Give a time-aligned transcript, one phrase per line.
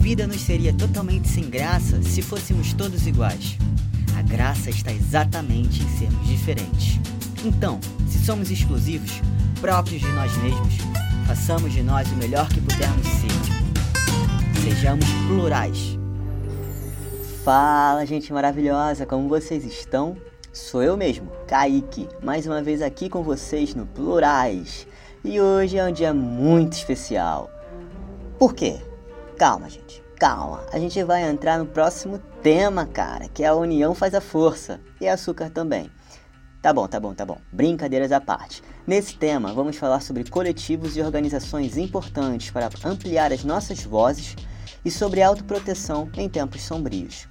[0.00, 3.58] vida nos seria totalmente sem graça se fôssemos todos iguais.
[4.18, 6.98] A graça está exatamente em sermos diferentes.
[7.44, 7.78] Então,
[8.08, 9.20] se somos exclusivos,
[9.60, 10.74] próprios de nós mesmos,
[11.26, 14.62] façamos de nós o melhor que pudermos ser.
[14.62, 15.98] Sejamos plurais.
[17.44, 20.16] Fala, gente maravilhosa, como vocês estão?
[20.50, 24.86] Sou eu mesmo, Kaique, mais uma vez aqui com vocês no Plurais.
[25.22, 27.50] E hoje é um dia muito especial.
[28.38, 28.80] Por quê?
[29.40, 30.66] Calma, gente, calma.
[30.70, 34.78] A gente vai entrar no próximo tema, cara, que é a união faz a força
[35.00, 35.90] e açúcar também.
[36.60, 37.38] Tá bom, tá bom, tá bom.
[37.50, 38.62] Brincadeiras à parte.
[38.86, 44.36] Nesse tema, vamos falar sobre coletivos e organizações importantes para ampliar as nossas vozes
[44.84, 47.26] e sobre autoproteção em tempos sombrios.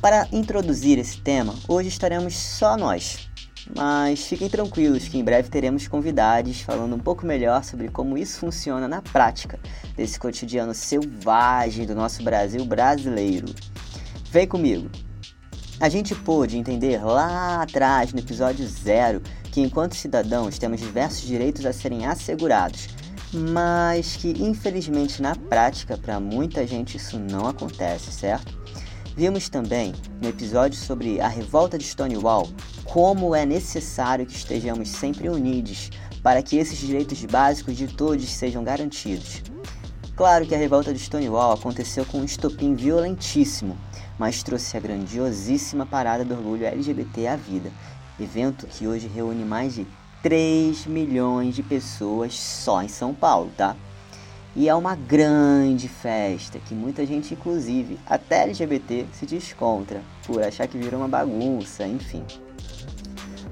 [0.00, 3.30] Para introduzir esse tema, hoje estaremos só nós.
[3.74, 8.38] Mas fiquem tranquilos que em breve teremos convidados falando um pouco melhor sobre como isso
[8.38, 9.58] funciona na prática
[9.96, 13.46] desse cotidiano selvagem do nosso Brasil brasileiro.
[14.30, 14.90] Vem comigo!
[15.80, 21.66] A gente pôde entender lá atrás, no episódio zero, que enquanto cidadãos temos diversos direitos
[21.66, 22.88] a serem assegurados,
[23.32, 28.56] mas que infelizmente na prática para muita gente isso não acontece, certo?
[29.16, 32.48] Vimos também no episódio sobre a revolta de Stonewall
[32.84, 35.90] como é necessário que estejamos sempre unidos
[36.22, 39.42] para que esses direitos básicos de todos sejam garantidos.
[40.16, 43.76] Claro que a revolta de Stonewall aconteceu com um estopim violentíssimo
[44.18, 47.70] mas trouxe a grandiosíssima parada do orgulho LGBT à vida,
[48.18, 49.86] evento que hoje reúne mais de
[50.22, 53.76] 3 milhões de pessoas só em São Paulo, tá?
[54.56, 60.68] E é uma grande festa que muita gente, inclusive até LGBT, se descontra por achar
[60.68, 62.24] que vira uma bagunça, enfim.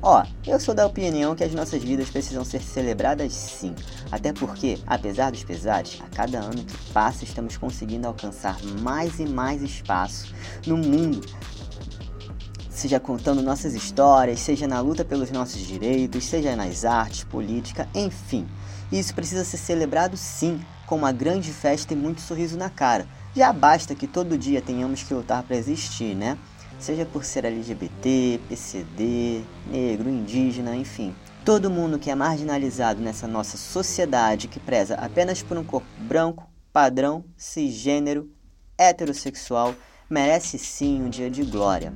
[0.03, 3.73] Ó, eu sou da opinião que as nossas vidas precisam ser celebradas sim,
[4.11, 9.27] até porque, apesar dos pesares, a cada ano que passa estamos conseguindo alcançar mais e
[9.27, 10.35] mais espaço
[10.67, 11.21] no mundo
[12.83, 18.45] seja contando nossas histórias, seja na luta pelos nossos direitos, seja nas artes, política, enfim.
[18.91, 23.07] Isso precisa ser celebrado sim, com uma grande festa e muito sorriso na cara.
[23.37, 26.37] Já basta que todo dia tenhamos que lutar para existir, né?
[26.83, 31.15] Seja por ser LGBT, PCD, negro, indígena, enfim.
[31.45, 36.49] Todo mundo que é marginalizado nessa nossa sociedade que preza apenas por um corpo branco,
[36.73, 38.29] padrão, cisgênero,
[38.77, 39.75] heterossexual,
[40.11, 41.93] merece sim um dia de glória.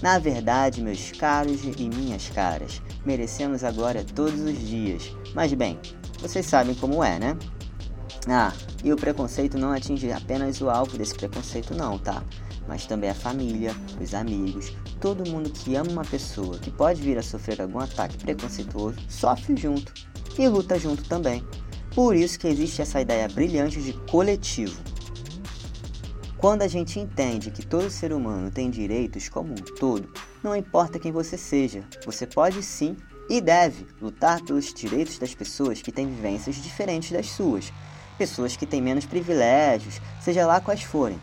[0.00, 5.12] Na verdade, meus caros e minhas caras, merecemos a glória todos os dias.
[5.34, 5.78] Mas bem,
[6.20, 7.36] vocês sabem como é, né?
[8.28, 8.52] Ah,
[8.84, 12.22] e o preconceito não atinge apenas o alvo desse preconceito não, tá?
[12.68, 17.18] Mas também a família, os amigos, todo mundo que ama uma pessoa que pode vir
[17.18, 19.92] a sofrer algum ataque preconceituoso sofre junto
[20.38, 21.42] e luta junto também.
[21.94, 24.80] Por isso que existe essa ideia brilhante de coletivo.
[26.36, 30.98] Quando a gente entende que todo ser humano tem direitos como um todo, não importa
[30.98, 32.96] quem você seja, você pode sim
[33.28, 37.72] e deve lutar pelos direitos das pessoas que têm vivências diferentes das suas,
[38.16, 41.18] pessoas que têm menos privilégios, seja lá quais forem.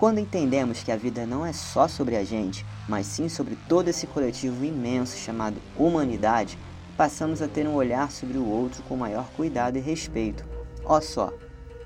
[0.00, 3.88] Quando entendemos que a vida não é só sobre a gente, mas sim sobre todo
[3.88, 6.58] esse coletivo imenso chamado humanidade,
[6.96, 10.42] passamos a ter um olhar sobre o outro com maior cuidado e respeito.
[10.86, 11.34] Ó só,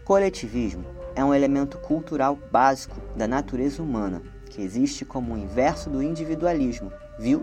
[0.04, 0.84] coletivismo
[1.16, 6.92] é um elemento cultural básico da natureza humana, que existe como o inverso do individualismo,
[7.18, 7.42] viu?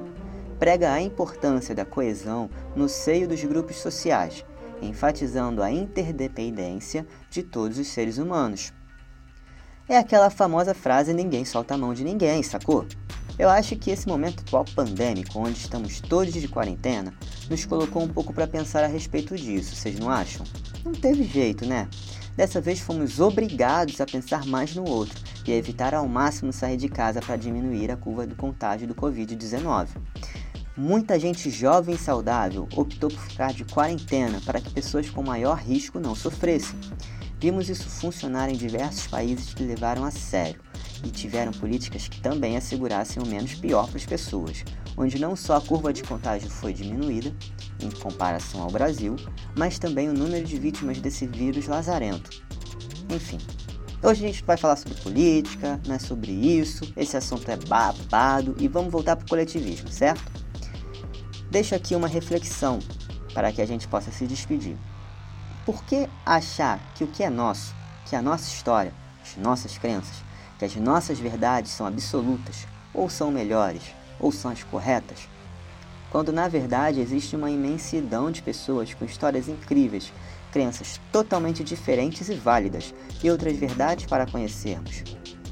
[0.58, 4.46] Prega a importância da coesão no seio dos grupos sociais,
[4.82, 8.72] enfatizando a interdependência de todos os seres humanos.
[9.92, 12.88] É aquela famosa frase ninguém solta a mão de ninguém, sacou?
[13.38, 17.14] Eu acho que esse momento atual pandêmico, onde estamos todos de quarentena,
[17.50, 20.46] nos colocou um pouco para pensar a respeito disso, vocês não acham?
[20.86, 21.90] Não teve jeito, né?
[22.38, 26.78] Dessa vez fomos obrigados a pensar mais no outro e a evitar ao máximo sair
[26.78, 29.90] de casa para diminuir a curva do contágio do Covid-19.
[30.78, 35.58] Muita gente jovem e saudável optou por ficar de quarentena para que pessoas com maior
[35.58, 36.80] risco não sofressem.
[37.42, 40.62] Vimos isso funcionar em diversos países que levaram a sério
[41.04, 44.64] e tiveram políticas que também assegurassem o menos pior para as pessoas,
[44.96, 47.36] onde não só a curva de contágio foi diminuída,
[47.82, 49.16] em comparação ao Brasil,
[49.58, 52.30] mas também o número de vítimas desse vírus lazarento.
[53.10, 53.40] Enfim,
[54.04, 58.56] hoje a gente vai falar sobre política, não é sobre isso, esse assunto é babado
[58.60, 60.32] e vamos voltar para o coletivismo, certo?
[61.50, 62.78] Deixo aqui uma reflexão
[63.34, 64.78] para que a gente possa se despedir.
[65.66, 67.76] Por que achar que o que é nosso,
[68.06, 70.24] que a nossa história, as nossas crenças,
[70.58, 73.84] que as nossas verdades são absolutas, ou são melhores,
[74.20, 75.30] ou são as corretas?
[76.10, 80.12] Quando na verdade existe uma imensidão de pessoas com histórias incríveis
[80.52, 82.94] crenças totalmente diferentes e válidas
[83.24, 85.04] e outras verdades para conhecermos.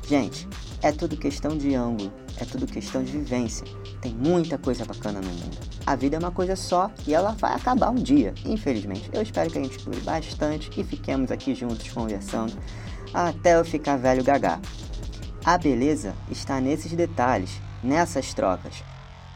[0.09, 0.50] Gente,
[0.81, 2.11] é tudo questão de ângulo,
[2.41, 3.63] é tudo questão de vivência.
[4.01, 5.56] Tem muita coisa bacana no mundo.
[5.85, 9.07] A vida é uma coisa só e ela vai acabar um dia, infelizmente.
[9.13, 12.57] Eu espero que a gente dure bastante e fiquemos aqui juntos conversando
[13.13, 14.59] até eu ficar velho gagá.
[15.45, 18.83] A beleza está nesses detalhes, nessas trocas.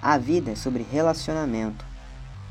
[0.01, 1.85] A vida é sobre relacionamento.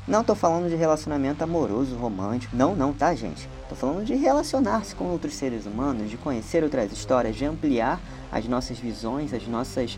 [0.07, 2.55] Não estou falando de relacionamento amoroso, romântico.
[2.55, 3.47] Não, não, tá, gente?
[3.61, 8.01] Estou falando de relacionar-se com outros seres humanos, de conhecer outras histórias, de ampliar
[8.31, 9.97] as nossas visões, as nossas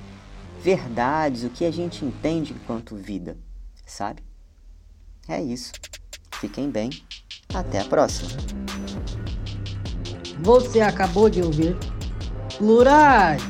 [0.62, 3.38] verdades, o que a gente entende enquanto vida,
[3.86, 4.24] sabe?
[5.28, 5.72] É isso.
[6.40, 6.90] Fiquem bem.
[7.54, 8.30] Até a próxima.
[10.42, 11.75] Você acabou de ouvir
[12.58, 13.42] Plurais.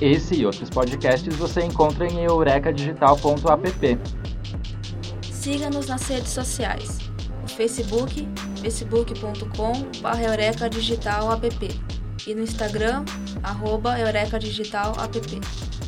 [0.00, 4.21] Esse e outros podcasts você encontra em eurecadigital.app.
[5.42, 6.98] Siga-nos nas redes sociais.
[7.40, 8.12] No Facebook,
[8.60, 11.80] facebook.com.br eurecadigital.app
[12.28, 13.04] e no Instagram,
[13.42, 15.81] arroba eurecadigital.app.